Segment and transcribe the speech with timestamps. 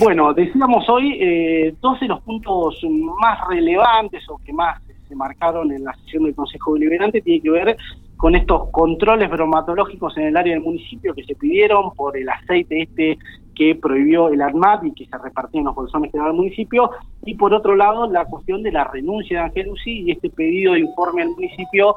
[0.00, 2.80] Bueno, decíamos hoy eh, dos de los puntos
[3.20, 7.50] más relevantes o que más se marcaron en la sesión del Consejo Deliberante tiene que
[7.50, 7.76] ver
[8.16, 12.82] con estos controles bromatológicos en el área del municipio que se pidieron por el aceite
[12.82, 13.18] este
[13.56, 16.90] que prohibió el ADMAT y que se repartía en los bolsones que daba el municipio,
[17.24, 20.80] y por otro lado la cuestión de la renuncia de Angelusi y este pedido de
[20.80, 21.96] informe al municipio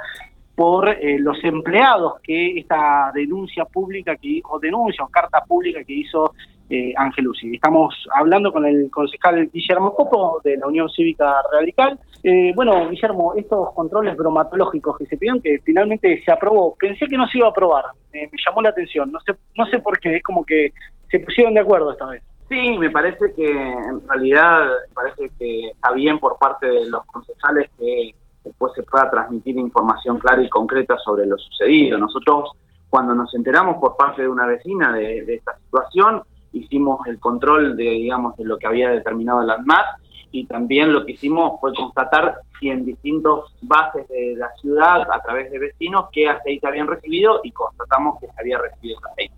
[0.55, 5.93] por eh, los empleados que esta denuncia pública que, o denuncia o carta pública que
[5.93, 6.33] hizo
[6.71, 7.55] eh, Angelusi.
[7.55, 11.99] Estamos hablando con el concejal Guillermo Copo de la Unión Cívica Radical.
[12.23, 17.17] Eh, bueno, Guillermo, estos controles bromatológicos que se pidieron, que finalmente se aprobó, pensé que
[17.17, 20.16] no se iba a aprobar, me llamó la atención, no sé, no sé por qué,
[20.16, 20.71] es como que
[21.09, 22.23] se pusieron de acuerdo esta vez.
[22.47, 27.69] Sí, me parece que en realidad parece que está bien por parte de los concejales
[27.77, 28.13] que
[28.44, 31.97] después se pueda transmitir información clara y concreta sobre lo sucedido.
[31.97, 32.52] Nosotros,
[32.89, 37.83] cuando nos enteramos por parte de una vecina de, esta situación, hicimos el control de,
[37.83, 39.85] digamos, de lo que había determinado el ANMAT
[40.31, 45.21] y también lo que hicimos fue constatar si en distintos bases de la ciudad, a
[45.21, 49.35] través de vecinos, qué aceite habían recibido y constatamos que se había recibido ese aceite.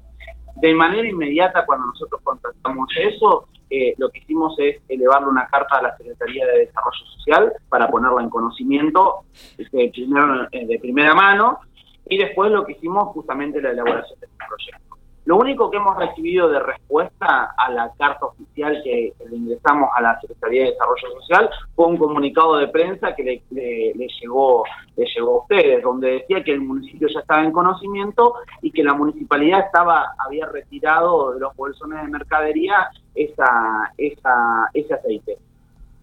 [0.56, 5.78] De manera inmediata, cuando nosotros constatamos eso, eh, lo que hicimos es elevarle una carta
[5.78, 9.24] a la Secretaría de Desarrollo Social para ponerla en conocimiento
[9.58, 11.60] este, primero, eh, de primera mano
[12.08, 14.93] y después lo que hicimos justamente la elaboración de este proyecto.
[15.26, 20.02] Lo único que hemos recibido de respuesta a la carta oficial que, le ingresamos a
[20.02, 24.66] la Secretaría de Desarrollo Social fue un comunicado de prensa que le, llegó,
[24.98, 28.84] le llegó a ustedes, donde decía que el municipio ya estaba en conocimiento y que
[28.84, 35.38] la municipalidad estaba había retirado de los bolsones de mercadería esa, ese aceite.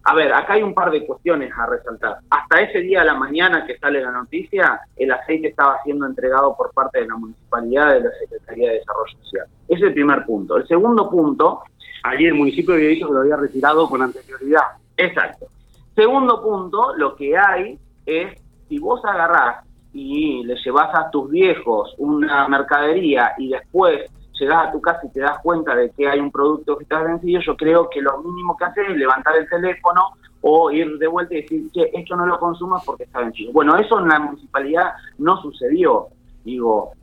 [0.03, 2.17] A ver, acá hay un par de cuestiones a resaltar.
[2.31, 6.55] Hasta ese día a la mañana que sale la noticia, el aceite estaba siendo entregado
[6.57, 9.45] por parte de la municipalidad de la Secretaría de Desarrollo Social.
[9.67, 10.57] Ese es el primer punto.
[10.57, 11.61] El segundo punto,
[12.03, 14.63] allí el municipio había dicho que lo había retirado con anterioridad.
[14.97, 15.47] Exacto.
[15.95, 21.93] Segundo punto, lo que hay es, si vos agarrás y le llevas a tus viejos
[21.97, 24.09] una mercadería y después
[24.39, 27.03] llegas a tu casa y te das cuenta de que hay un producto que está
[27.03, 30.01] vencido, yo creo que lo mínimo que haces es levantar el teléfono
[30.41, 33.51] o ir de vuelta y decir, que esto no lo consumas porque está vencido.
[33.53, 36.07] Bueno, eso en la municipalidad no sucedió.
[36.43, 36.93] Digo,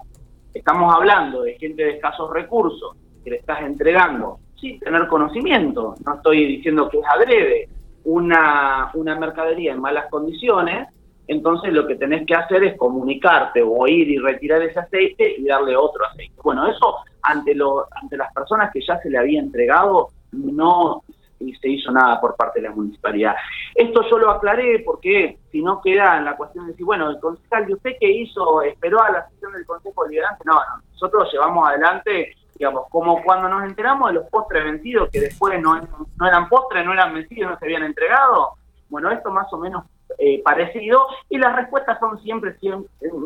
[0.55, 5.95] estamos hablando de gente de escasos recursos que le estás entregando sin tener conocimiento.
[6.05, 7.69] No estoy diciendo que es adrede
[8.05, 10.89] una, una mercadería en malas condiciones
[11.29, 15.45] entonces lo que tenés que hacer es comunicarte o ir y retirar ese aceite y
[15.45, 16.35] darle otro aceite.
[16.43, 21.03] Bueno, eso ante, lo, ante las personas que ya se le había entregado no
[21.39, 23.35] se hizo nada por parte de la municipalidad.
[23.75, 27.21] Esto yo lo aclaré porque si no queda en la cuestión de decir, bueno, el
[27.21, 28.63] concejal, ¿y usted qué hizo?
[28.63, 30.45] ¿Esperó a la sesión del Consejo Liberante?
[30.45, 35.21] No, no, nosotros llevamos adelante, digamos, como cuando nos enteramos de los postres vencidos, que
[35.21, 35.81] después no,
[36.17, 38.55] no eran postres, no eran vencidos, no se habían entregado.
[38.89, 39.85] Bueno, esto más o menos
[40.17, 42.57] eh, parecido y las respuestas son siempre,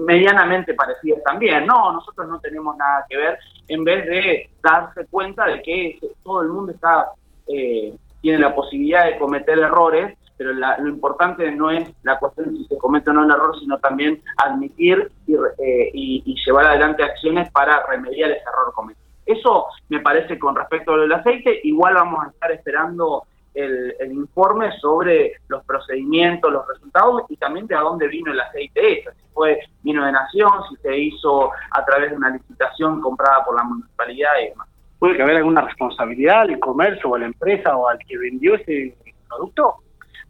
[0.05, 1.65] medianamente parecidas también.
[1.65, 6.43] No, nosotros no tenemos nada que ver en vez de darse cuenta de que todo
[6.43, 7.13] el mundo está
[7.53, 12.59] eh, tiene la posibilidad de cometer errores, pero lo importante no es la cuestión de
[12.59, 17.05] si se comete o no el error, sino también admitir y, eh, y llevar adelante
[17.05, 19.03] acciones para remediar ese error cometido.
[19.25, 23.25] Eso me parece con respecto al aceite, igual vamos a estar esperando
[23.55, 29.01] el, informe sobre los procedimientos, los resultados y también de a dónde vino el aceite
[29.01, 33.45] ese, si fue vino de nación, si se hizo a través de una licitación comprada
[33.45, 34.69] por la municipalidad y demás.
[35.03, 38.95] ¿Puede que haber alguna responsabilidad al comercio o la empresa o al que vendió ese
[39.27, 39.79] producto?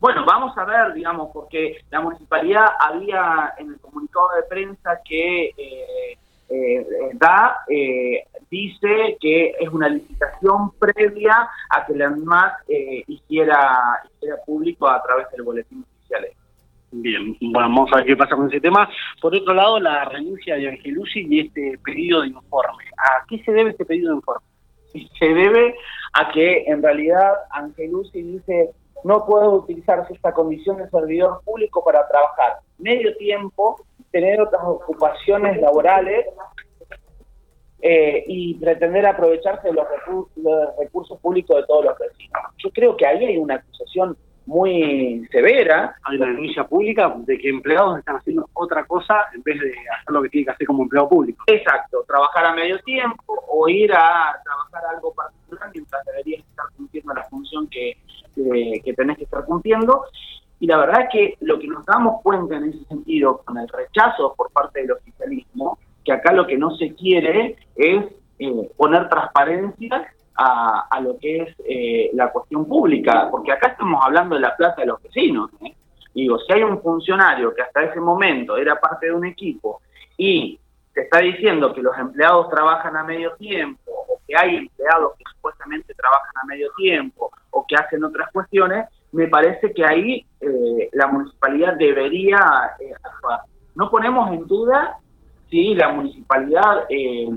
[0.00, 5.48] Bueno, vamos a ver, digamos, porque la municipalidad había en el comunicado de prensa que
[5.48, 6.16] eh,
[6.48, 14.00] eh, da eh, dice que es una licitación previa a que la ANMAT eh, hiciera,
[14.14, 16.28] hiciera público a través del boletín oficial.
[16.92, 18.88] Bien, vamos a ver qué pasa con ese tema.
[19.20, 22.84] Por otro lado, la renuncia de Angelucci y este pedido de informe.
[22.96, 24.51] ¿A qué se debe este pedido de informe?
[25.18, 25.74] Se debe
[26.12, 28.70] a que en realidad Angelucci dice
[29.04, 35.60] no puedo utilizar esta condición de servidor público para trabajar medio tiempo, tener otras ocupaciones
[35.60, 36.26] laborales
[37.80, 39.86] eh, y pretender aprovecharse de los,
[40.78, 42.42] recursos públicos de todos los vecinos.
[42.58, 44.16] Yo creo que ahí hay una acusación
[44.46, 45.96] muy severa.
[46.04, 50.12] Hay una denuncia pública de que empleados están haciendo otra cosa en vez de hacer
[50.12, 51.44] lo que tiene que hacer como empleado público.
[51.46, 54.40] Exacto, trabajar a medio tiempo o ir a
[54.92, 57.98] algo particular mientras deberías estar cumpliendo la función que,
[58.34, 60.04] que tenés que estar cumpliendo.
[60.60, 63.68] Y la verdad es que lo que nos damos cuenta en ese sentido, con el
[63.68, 68.04] rechazo por parte del oficialismo, que acá lo que no se quiere es
[68.38, 74.34] eh, poner transparencia a, lo que es eh, la cuestión pública, porque acá estamos hablando
[74.34, 75.50] de la plata de los vecinos.
[75.64, 75.74] ¿eh?
[76.14, 79.82] Digo, si hay un funcionario que hasta ese momento era parte de un equipo
[80.16, 80.58] y
[80.94, 85.24] te está diciendo que los empleados trabajan a medio tiempo, o que hay empleados que
[85.34, 90.88] supuestamente trabajan a medio tiempo, o que hacen otras cuestiones, me parece que ahí eh,
[90.92, 92.38] la municipalidad debería
[93.02, 93.40] actuar.
[93.74, 94.98] No ponemos en duda
[95.50, 97.28] si la municipalidad eh,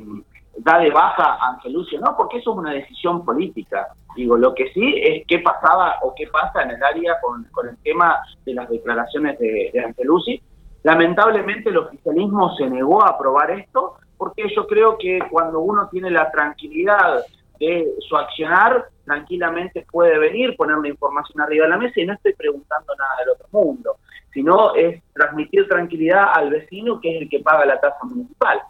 [0.57, 3.87] da de baja a Angelucio, no, porque eso es una decisión política.
[4.15, 7.77] Digo, lo que sí es qué pasaba o qué pasa en el área con, el
[7.83, 10.41] tema de las declaraciones de, de Angelucci.
[10.85, 16.11] Lamentablemente el oficialismo se negó a aprobar esto porque yo creo que cuando uno tiene
[16.11, 17.25] la tranquilidad
[17.59, 22.13] de su accionar, tranquilamente puede venir, poner la información arriba de la mesa y no
[22.13, 23.97] estoy preguntando nada del otro mundo,
[24.31, 28.61] sino es transmitir tranquilidad al vecino que es el que paga la tasa municipal.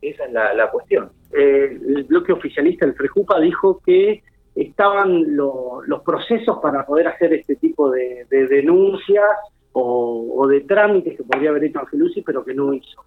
[0.00, 1.10] Esa es la, cuestión.
[1.32, 4.22] Eh, el bloque oficialista, el Frejupa, dijo que
[4.54, 9.24] estaban los procesos para poder hacer este tipo de, denuncias
[9.74, 13.04] o, de trámites que podría haber hecho Angelucci, pero que no hizo.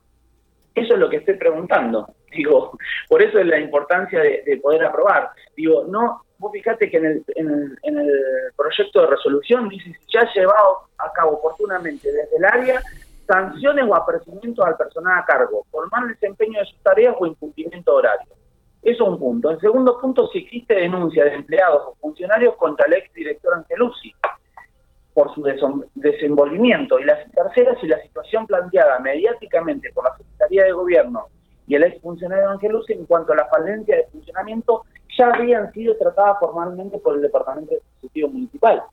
[0.76, 2.14] Eso es lo que estoy preguntando.
[2.32, 2.78] Digo,
[3.08, 5.32] por eso es la importancia de, poder aprobar.
[5.56, 7.26] Digo, no, vos fíjate que en el,
[7.84, 8.12] en el,
[8.56, 12.82] proyecto de resolución dice si ya ha llevado a cabo oportunamente desde el área
[13.26, 17.94] sanciones o apercibimientos al personal a cargo por mal desempeño de sus tareas o incumplimiento
[17.94, 18.34] horario.
[18.82, 19.52] Eso es un punto.
[19.52, 24.14] En segundo punto, si existe denuncia de empleados o funcionarios contra el ex director Angelucci
[25.18, 25.42] por su
[25.96, 27.00] desenvolvimiento.
[27.00, 31.26] Y la tercera, si la situación planteada mediáticamente por la Secretaría de Gobierno
[31.66, 34.84] y el ex funcionario Angelucci en cuanto a la falencia de funcionamiento
[35.18, 38.84] ya habían sido tratadas formalmente por el Departamento Ejecutivo Municipal.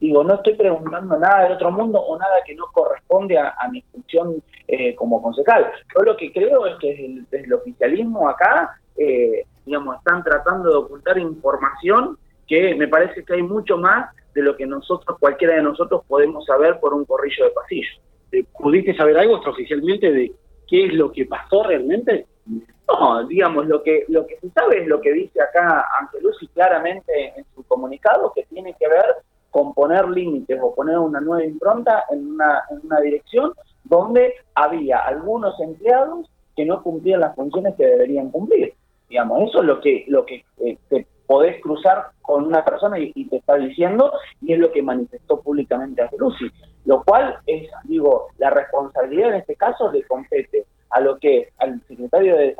[0.00, 3.82] Digo, no estoy preguntando nada del otro mundo o nada que no corresponde a, mi
[3.92, 5.70] función eh, como concejal.
[5.94, 10.76] Yo lo que creo es que desde el, oficialismo acá, eh, digamos, están tratando de
[10.76, 12.16] ocultar información
[12.52, 16.44] que me parece que hay mucho más de lo que nosotros, cualquiera de nosotros, podemos
[16.44, 17.88] saber por un corrillo de pasillo.
[18.30, 20.32] Eh, ¿Pudiste saber algo oficialmente de
[20.68, 22.26] qué es lo que pasó realmente?
[22.86, 27.32] No, digamos, lo que, lo que se sabe es lo que dice acá Angelucci claramente
[27.34, 29.06] en su comunicado, que tiene que ver
[29.50, 33.52] con poner límites o poner una nueva impronta en una, en una dirección
[33.84, 38.74] donde había algunos empleados que no cumplían las funciones que deberían cumplir.
[39.08, 43.24] Digamos, eso es lo que, lo que eh, te podés cruzar con una persona y,
[43.24, 44.12] te está diciendo,
[44.42, 46.44] y es lo que manifestó públicamente a Lucy.
[46.84, 51.80] Lo cual es, digo, la responsabilidad en este caso le compete a lo que al
[51.88, 52.54] secretario de,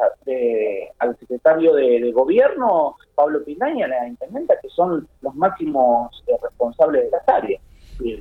[1.00, 7.10] al secretario de, gobierno Pablo Pinaña, la intendenta que son los máximos eh, responsables de
[7.10, 7.60] las áreas.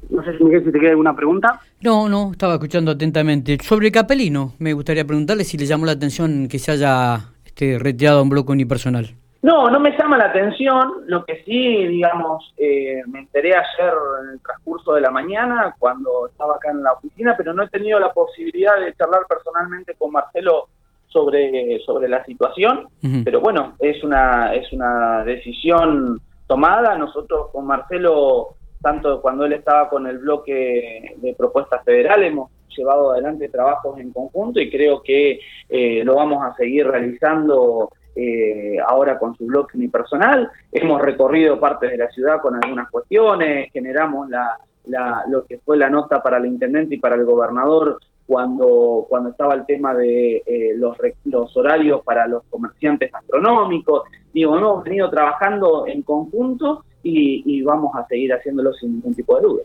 [0.10, 1.62] No sé si Miguel si te queda alguna pregunta.
[1.80, 3.58] No no estaba escuchando atentamente.
[3.62, 8.22] Sobre Capelino me gustaría preguntarle si le llamó la atención que se haya este, retirado
[8.22, 11.04] un bloque unipersonal no, no me llama la atención.
[11.08, 13.94] Lo que sí, digamos, eh, me enteré ayer
[14.24, 17.70] en el transcurso de la mañana cuando estaba acá en la oficina, pero no he
[17.70, 20.68] tenido la posibilidad de charlar personalmente con Marcelo
[21.08, 22.88] sobre, sobre la situación.
[23.24, 26.96] Pero bueno, es una, es una decisión tomada.
[26.96, 33.12] Nosotros con Marcelo, tanto cuando él estaba con el bloque de propuestas federales, hemos llevado
[33.12, 39.18] adelante trabajos en conjunto y creo que eh, lo vamos a seguir realizando eh, ahora
[39.18, 40.50] con su blog unipersonal.
[40.72, 44.58] Hemos recorrido partes de la ciudad con algunas cuestiones, generamos la,
[45.30, 49.54] lo que fue la nota para el intendente y para el gobernador cuando, cuando estaba
[49.54, 54.04] el tema de eh, los, los horarios para los comerciantes gastronómicos.
[54.34, 59.42] Digo, hemos venido trabajando en conjunto y vamos a seguir haciéndolo sin ningún tipo de
[59.42, 59.64] duda.